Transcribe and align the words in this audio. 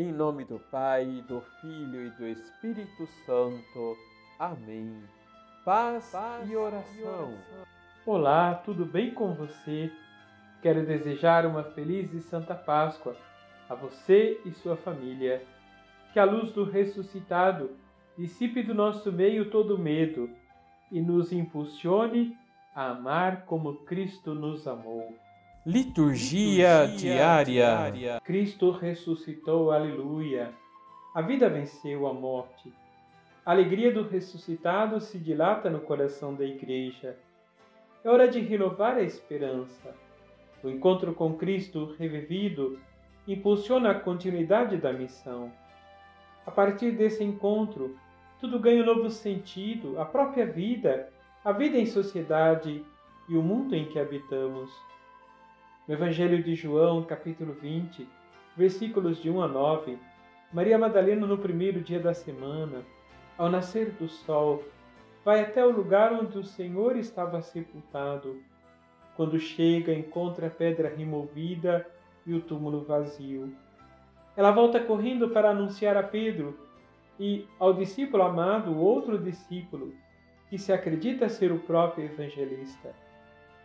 Em 0.00 0.12
nome 0.12 0.44
do 0.44 0.60
Pai, 0.60 1.24
do 1.26 1.40
Filho 1.60 2.06
e 2.06 2.10
do 2.10 2.24
Espírito 2.28 3.04
Santo. 3.26 3.96
Amém. 4.38 5.02
Paz, 5.64 6.12
Paz 6.12 6.48
e, 6.48 6.54
oração. 6.54 6.94
e 6.96 7.02
oração. 7.02 7.34
Olá, 8.06 8.54
tudo 8.54 8.86
bem 8.86 9.12
com 9.12 9.34
você? 9.34 9.90
Quero 10.62 10.86
desejar 10.86 11.44
uma 11.44 11.64
feliz 11.64 12.14
e 12.14 12.20
santa 12.20 12.54
Páscoa 12.54 13.16
a 13.68 13.74
você 13.74 14.40
e 14.44 14.52
sua 14.52 14.76
família. 14.76 15.42
Que 16.12 16.20
a 16.20 16.24
luz 16.24 16.52
do 16.52 16.62
ressuscitado 16.62 17.72
dissipe 18.16 18.62
do 18.62 18.74
nosso 18.74 19.10
meio 19.10 19.50
todo 19.50 19.76
medo 19.76 20.30
e 20.92 21.00
nos 21.00 21.32
impulsione 21.32 22.38
a 22.72 22.90
amar 22.90 23.46
como 23.46 23.84
Cristo 23.84 24.32
nos 24.32 24.64
amou. 24.68 25.12
Liturgia, 25.68 26.84
Liturgia 26.84 26.96
diária. 26.96 27.44
diária. 27.44 28.20
Cristo 28.24 28.70
ressuscitou, 28.70 29.70
aleluia. 29.70 30.50
A 31.14 31.20
vida 31.20 31.46
venceu 31.46 32.06
a 32.06 32.14
morte. 32.14 32.72
A 33.44 33.50
alegria 33.50 33.92
do 33.92 34.02
ressuscitado 34.02 34.98
se 34.98 35.18
dilata 35.18 35.68
no 35.68 35.80
coração 35.80 36.34
da 36.34 36.42
Igreja. 36.42 37.18
É 38.02 38.08
hora 38.08 38.26
de 38.28 38.40
renovar 38.40 38.96
a 38.96 39.02
esperança. 39.02 39.94
O 40.64 40.70
encontro 40.70 41.12
com 41.12 41.34
Cristo 41.34 41.94
revivido 41.98 42.78
impulsiona 43.26 43.90
a 43.90 44.00
continuidade 44.00 44.78
da 44.78 44.90
missão. 44.90 45.52
A 46.46 46.50
partir 46.50 46.92
desse 46.92 47.22
encontro, 47.22 47.94
tudo 48.40 48.58
ganha 48.58 48.82
um 48.82 48.86
novo 48.86 49.10
sentido, 49.10 50.00
a 50.00 50.06
própria 50.06 50.46
vida, 50.46 51.10
a 51.44 51.52
vida 51.52 51.76
em 51.76 51.84
sociedade 51.84 52.82
e 53.28 53.36
o 53.36 53.42
mundo 53.42 53.76
em 53.76 53.84
que 53.84 53.98
habitamos. 53.98 54.88
No 55.88 55.94
Evangelho 55.94 56.42
de 56.42 56.54
João, 56.54 57.02
capítulo 57.02 57.54
20, 57.54 58.06
versículos 58.54 59.22
de 59.22 59.30
1 59.30 59.40
a 59.40 59.48
9, 59.48 59.98
Maria 60.52 60.76
Madalena, 60.76 61.26
no 61.26 61.38
primeiro 61.38 61.80
dia 61.80 61.98
da 61.98 62.12
semana, 62.12 62.82
ao 63.38 63.50
nascer 63.50 63.92
do 63.92 64.06
sol, 64.06 64.62
vai 65.24 65.40
até 65.40 65.64
o 65.64 65.70
lugar 65.70 66.12
onde 66.12 66.36
o 66.36 66.44
Senhor 66.44 66.94
estava 66.94 67.40
sepultado. 67.40 68.36
Quando 69.16 69.40
chega, 69.40 69.94
encontra 69.94 70.48
a 70.48 70.50
pedra 70.50 70.92
removida 70.94 71.86
e 72.26 72.34
o 72.34 72.42
túmulo 72.42 72.82
vazio. 72.82 73.56
Ela 74.36 74.50
volta 74.50 74.78
correndo 74.78 75.30
para 75.30 75.48
anunciar 75.48 75.96
a 75.96 76.02
Pedro 76.02 76.54
e 77.18 77.46
ao 77.58 77.72
discípulo 77.72 78.24
amado, 78.24 78.76
outro 78.76 79.16
discípulo, 79.16 79.94
que 80.50 80.58
se 80.58 80.70
acredita 80.70 81.30
ser 81.30 81.50
o 81.50 81.60
próprio 81.60 82.04
evangelista, 82.04 82.94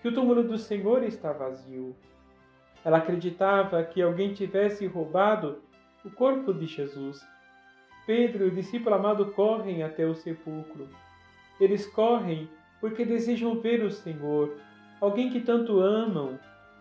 que 0.00 0.08
o 0.08 0.14
túmulo 0.14 0.42
do 0.42 0.58
Senhor 0.58 1.02
está 1.02 1.32
vazio. 1.32 1.94
Ela 2.84 2.98
acreditava 2.98 3.82
que 3.84 4.00
alguém 4.00 4.32
tivesse 4.32 4.86
roubado 4.86 5.62
o 6.04 6.10
corpo 6.10 6.52
de 6.52 6.66
Jesus. 6.66 7.20
Pedro 8.06 8.44
e 8.44 8.48
o 8.48 8.54
discípulo 8.54 8.94
amado 8.94 9.32
correm 9.32 9.82
até 9.82 10.06
o 10.06 10.14
sepulcro. 10.14 10.88
Eles 11.60 11.86
correm 11.86 12.48
porque 12.80 13.04
desejam 13.04 13.60
ver 13.60 13.84
o 13.84 13.90
Senhor, 13.90 14.56
alguém 15.00 15.30
que 15.30 15.40
tanto 15.40 15.78
amam. 15.78 16.38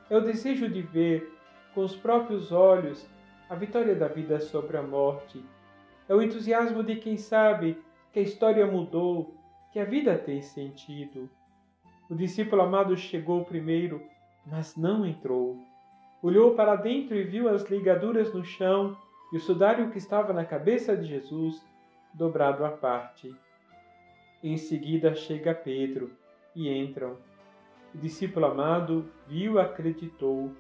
É 0.10 0.18
o 0.18 0.22
desejo 0.22 0.70
de 0.70 0.82
ver, 0.82 1.36
com 1.76 1.82
os 1.82 1.96
próprios 1.96 2.52
olhos, 2.52 3.08
a 3.50 3.56
vitória 3.56 3.96
da 3.96 4.08
vida 4.08 4.40
sobre 4.40 4.78
a 4.78 4.82
morte 4.82 5.44
é 6.10 6.16
o 6.16 6.24
entusiasmo 6.24 6.84
de 6.84 6.96
quem 6.96 7.18
sabe 7.18 7.78
que 8.12 8.18
a 8.18 8.24
história 8.24 8.66
mudou, 8.66 9.36
que 9.72 9.80
a 9.80 9.86
vida 9.86 10.18
tem 10.18 10.42
sentido. 10.42 11.30
O 12.10 12.16
discípulo 12.16 12.62
amado 12.62 12.98
chegou 12.98 13.46
primeiro, 13.46 14.02
mas 14.46 14.76
não 14.76 15.06
entrou. 15.06 15.58
Olhou 16.22 16.56
para 16.56 16.76
dentro 16.76 17.16
e 17.16 17.24
viu 17.24 17.48
as 17.48 17.64
ligaduras 17.70 18.34
no 18.34 18.44
chão 18.44 18.98
e 19.32 19.38
o 19.38 19.40
sudário 19.40 19.92
que 19.92 19.98
estava 19.98 20.34
na 20.34 20.44
cabeça 20.44 20.98
de 20.98 21.06
Jesus 21.06 21.64
dobrado 22.14 22.66
à 22.66 22.72
parte. 22.72 23.34
Em 24.44 24.58
seguida 24.58 25.14
chega 25.14 25.54
Pedro 25.54 26.12
e 26.56 26.68
entram. 26.70 27.18
O 27.94 27.98
discípulo 27.98 28.48
amado 28.48 29.10
viu, 29.28 29.60
acreditou. 29.60 30.52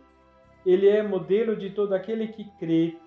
Ele 0.65 0.87
é 0.87 1.01
modelo 1.01 1.55
de 1.55 1.71
todo 1.71 1.93
aquele 1.93 2.27
que 2.27 2.45
crê 2.59 2.97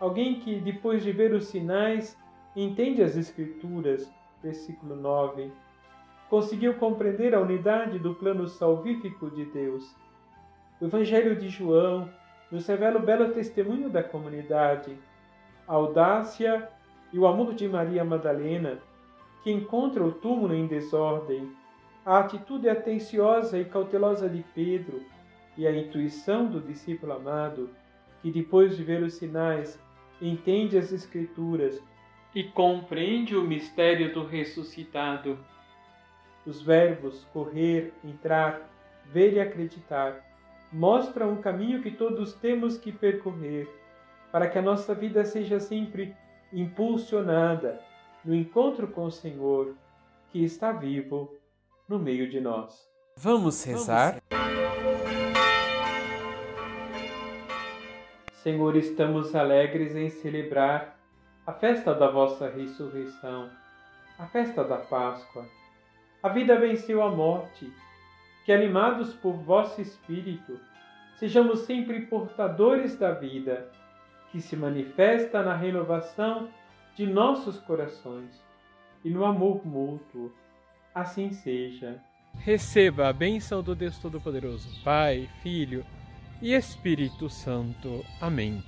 Alguém 0.00 0.40
que, 0.40 0.58
depois 0.58 1.02
de 1.02 1.12
ver 1.12 1.34
os 1.34 1.48
sinais, 1.48 2.18
entende 2.56 3.02
as 3.02 3.18
Escrituras, 3.18 4.10
versículo 4.42 4.96
9, 4.96 5.52
conseguiu 6.30 6.74
compreender 6.74 7.34
a 7.34 7.40
unidade 7.40 7.98
do 7.98 8.14
plano 8.14 8.46
salvífico 8.46 9.28
de 9.28 9.44
Deus. 9.46 9.84
O 10.80 10.84
Evangelho 10.84 11.34
de 11.34 11.48
João 11.48 12.08
nos 12.52 12.66
revela 12.68 13.00
o 13.00 13.02
belo 13.02 13.32
testemunho 13.32 13.90
da 13.90 14.02
comunidade, 14.02 14.96
a 15.66 15.74
audácia 15.74 16.68
e 17.12 17.18
o 17.18 17.26
amor 17.26 17.52
de 17.52 17.68
Maria 17.68 18.04
Madalena, 18.04 18.78
que 19.42 19.50
encontra 19.50 20.04
o 20.04 20.12
túmulo 20.12 20.54
em 20.54 20.68
desordem, 20.68 21.50
a 22.06 22.20
atitude 22.20 22.68
atenciosa 22.68 23.58
e 23.58 23.64
cautelosa 23.64 24.28
de 24.28 24.44
Pedro 24.54 25.02
e 25.58 25.66
a 25.66 25.76
intuição 25.76 26.46
do 26.46 26.60
discípulo 26.60 27.12
amado, 27.12 27.70
que 28.22 28.30
depois 28.30 28.76
de 28.76 28.84
ver 28.84 29.02
os 29.02 29.14
sinais 29.14 29.80
entende 30.22 30.78
as 30.78 30.92
Escrituras 30.92 31.82
e 32.32 32.44
compreende 32.44 33.34
o 33.34 33.42
mistério 33.42 34.14
do 34.14 34.24
ressuscitado. 34.24 35.36
Os 36.46 36.62
verbos 36.62 37.24
correr, 37.32 37.92
entrar, 38.04 38.68
ver 39.06 39.34
e 39.34 39.40
acreditar 39.40 40.24
mostram 40.72 41.32
um 41.32 41.42
caminho 41.42 41.82
que 41.82 41.90
todos 41.90 42.32
temos 42.34 42.78
que 42.78 42.92
percorrer 42.92 43.68
para 44.30 44.48
que 44.48 44.58
a 44.58 44.62
nossa 44.62 44.94
vida 44.94 45.24
seja 45.24 45.58
sempre 45.58 46.14
impulsionada 46.52 47.80
no 48.24 48.34
encontro 48.34 48.86
com 48.88 49.04
o 49.04 49.10
Senhor 49.10 49.74
que 50.30 50.44
está 50.44 50.70
vivo 50.72 51.34
no 51.88 51.98
meio 51.98 52.30
de 52.30 52.40
nós. 52.40 52.88
Vamos 53.16 53.64
rezar? 53.64 54.22
Senhor, 58.32 58.76
estamos 58.76 59.34
alegres 59.34 59.94
em 59.94 60.08
celebrar 60.08 60.98
a 61.46 61.52
festa 61.52 61.92
da 61.92 62.10
vossa 62.10 62.48
ressurreição, 62.48 63.50
a 64.18 64.26
festa 64.26 64.64
da 64.64 64.78
Páscoa. 64.78 65.44
A 66.22 66.28
vida 66.28 66.58
venceu 66.58 67.02
a 67.02 67.10
morte. 67.10 67.72
Que, 68.44 68.52
animados 68.52 69.14
por 69.14 69.34
vosso 69.34 69.80
Espírito, 69.80 70.58
sejamos 71.16 71.60
sempre 71.60 72.06
portadores 72.06 72.96
da 72.96 73.12
vida, 73.12 73.70
que 74.32 74.40
se 74.40 74.56
manifesta 74.56 75.42
na 75.42 75.54
renovação 75.54 76.48
de 76.96 77.06
nossos 77.06 77.58
corações 77.58 78.42
e 79.04 79.10
no 79.10 79.24
amor 79.24 79.66
mútuo. 79.66 80.32
Assim 80.94 81.30
seja. 81.30 82.02
Receba 82.34 83.08
a 83.08 83.12
bênção 83.12 83.62
do 83.62 83.74
Deus 83.74 83.98
Todo-Poderoso, 83.98 84.82
Pai, 84.82 85.28
Filho 85.42 85.84
e 86.40 86.54
Espírito 86.54 87.28
Santo. 87.28 88.04
Amém. 88.20 88.62